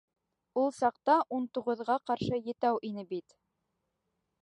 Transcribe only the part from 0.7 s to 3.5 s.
саҡта ун туғыҙға ҡаршы етәү ине бит.